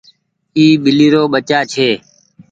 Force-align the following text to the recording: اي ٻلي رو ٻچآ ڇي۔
اي 0.57 0.65
ٻلي 0.83 1.07
رو 1.13 1.23
ٻچآ 1.33 1.59
ڇي۔ 1.73 1.89